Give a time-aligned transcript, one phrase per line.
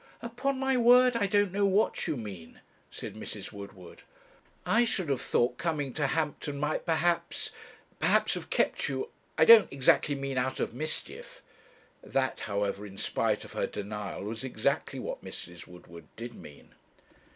[0.23, 2.59] 'Upon my word I don't know what you mean,'
[2.89, 3.51] said Mrs.
[3.51, 4.01] Woodward.
[4.65, 7.51] 'I should have thought coming to Hampton might perhaps
[7.99, 11.43] perhaps have kept you I don't exactly mean out of mischief.'
[12.01, 15.67] That, however, in spite of her denial, was exactly what Mrs.
[15.67, 16.73] Woodward did mean.